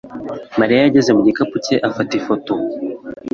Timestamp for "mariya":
0.59-0.79